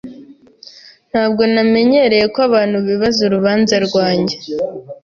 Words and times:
Ntabwo 1.09 1.41
namenyereye 1.53 2.25
ko 2.33 2.39
abantu 2.47 2.77
bibaza 2.87 3.19
urubanza 3.27 3.75
rwanjye. 3.87 4.35